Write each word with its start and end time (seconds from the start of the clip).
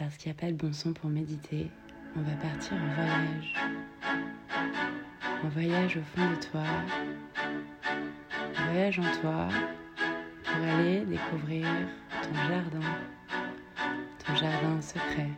parce 0.00 0.16
qu'il 0.16 0.32
n'y 0.32 0.38
a 0.38 0.40
pas 0.40 0.50
de 0.50 0.56
bon 0.56 0.72
son 0.72 0.94
pour 0.94 1.10
méditer, 1.10 1.70
on 2.16 2.22
va 2.22 2.32
partir 2.36 2.72
en 2.72 2.94
voyage. 2.94 3.54
En 5.44 5.48
voyage 5.50 5.98
au 5.98 6.02
fond 6.16 6.30
de 6.30 6.36
toi, 6.36 6.64
un 8.56 8.64
voyage 8.72 8.98
en 8.98 9.20
toi 9.20 9.48
pour 10.42 10.64
aller 10.64 11.00
découvrir 11.00 11.66
ton 12.22 12.34
jardin, 12.48 12.86
ton 14.24 14.34
jardin 14.36 14.80
secret, 14.80 15.28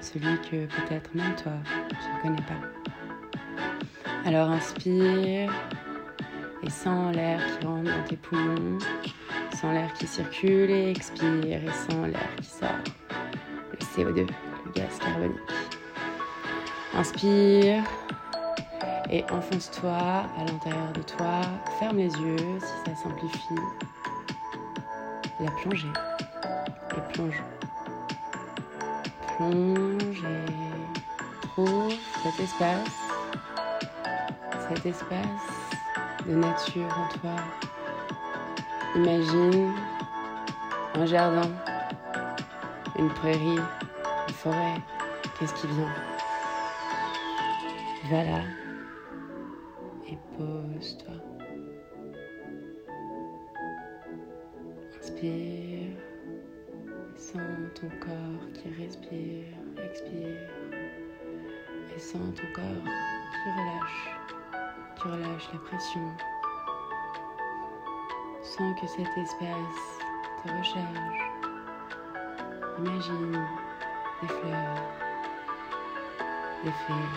celui 0.00 0.40
que 0.40 0.64
peut-être 0.64 1.14
même 1.14 1.36
toi 1.36 1.52
tu 1.90 1.96
ne 1.96 2.22
connais 2.22 2.46
pas. 2.46 4.24
Alors 4.24 4.50
inspire. 4.50 5.52
Et 6.62 6.68
sens 6.68 7.14
l'air 7.16 7.40
qui 7.58 7.66
rentre 7.66 7.90
dans 7.90 8.04
tes 8.04 8.16
poumons, 8.16 8.78
sens 9.50 9.72
l'air 9.72 9.90
qui 9.94 10.06
circule 10.06 10.70
et 10.70 10.90
expire. 10.90 11.64
Et 11.64 11.72
sens 11.72 12.06
l'air 12.06 12.36
qui 12.36 12.44
sort, 12.44 12.68
CO2, 13.96 14.26
le 14.66 14.70
gaz 14.72 14.98
carbonique. 14.98 15.38
Inspire 16.94 17.82
et 19.10 19.24
enfonce-toi 19.30 19.90
à 19.90 20.44
l'intérieur 20.46 20.92
de 20.92 21.02
toi, 21.02 21.40
ferme 21.78 21.96
les 21.96 22.12
yeux 22.12 22.58
si 22.60 22.90
ça 22.90 22.96
simplifie. 23.02 23.54
La 25.40 25.50
plongée 25.52 25.88
et 26.96 27.12
plonge. 27.12 27.42
Plonge 29.36 30.24
et 30.24 31.48
trouve 31.48 31.92
cet 32.22 32.40
espace, 32.40 32.96
cet 34.68 34.86
espace 34.86 35.16
de 36.26 36.34
nature 36.34 36.88
en 36.98 37.18
toi. 37.18 37.36
Imagine 38.94 39.72
un 40.94 41.06
jardin, 41.06 41.50
une 43.00 43.08
prairie, 43.08 43.58
une 44.28 44.34
forêt. 44.34 44.80
Qu'est-ce 45.38 45.54
qui 45.54 45.66
vient? 45.68 45.94
Va 48.10 48.24
là 48.24 48.42
et 50.06 50.18
pose-toi. 50.36 51.14
Inspire. 54.98 55.96
Sens 57.16 57.40
ton 57.74 57.88
corps 58.00 58.52
qui 58.54 58.82
respire, 58.82 59.46
expire. 59.82 60.50
Et 61.94 61.98
sens 61.98 62.34
ton 62.34 62.52
corps 62.54 62.84
qui 62.84 63.50
relâche. 63.60 64.10
Tu 64.96 65.08
relâches 65.08 65.48
la 65.54 65.58
pression. 65.60 66.08
Sens 68.42 68.80
que 68.80 68.86
cet 68.86 69.08
espace 69.16 69.98
te 70.42 70.48
recharge. 70.50 71.29
Imagine 72.82 73.32
des 74.22 74.28
fleurs, 74.28 74.76
des 76.64 76.70
fées. 76.70 77.08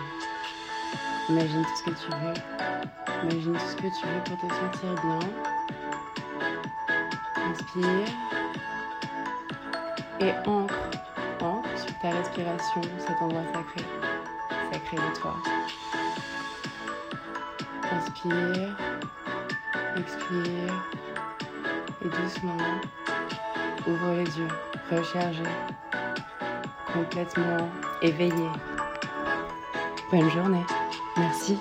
Imagine 1.30 1.64
tout 1.64 1.76
ce 1.78 1.84
que 1.84 1.90
tu 1.92 2.12
veux. 2.12 2.34
Imagine 3.24 3.54
tout 3.54 3.68
ce 3.70 3.76
que 3.78 3.82
tu 3.82 4.06
veux 4.06 4.24
pour 4.26 4.38
te 4.38 4.54
sentir 4.54 4.94
bien. 5.02 5.20
Inspire. 7.50 8.10
Et 10.20 10.34
ancre, 10.50 10.90
ancre 11.42 11.78
sur 11.78 12.00
ta 12.00 12.10
respiration 12.10 12.82
cet 13.00 13.22
endroit 13.22 13.44
sacré, 13.54 13.86
sacré 14.70 14.98
de 14.98 15.16
toi. 15.18 15.36
Inspire, 17.94 18.76
expire 19.96 20.74
et 22.04 22.10
doucement 22.10 22.58
ouvre 23.88 24.14
les 24.14 24.38
yeux, 24.38 24.48
rechargé, 24.92 25.44
complètement 26.94 27.70
éveillé. 28.02 28.50
Bonne 30.12 30.30
journée. 30.30 30.66
Merci. 31.18 31.58